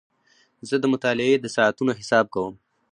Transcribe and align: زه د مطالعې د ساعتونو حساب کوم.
زه 0.67 0.75
د 0.79 0.85
مطالعې 0.93 1.35
د 1.41 1.45
ساعتونو 1.55 1.91
حساب 1.99 2.25
کوم. 2.33 2.53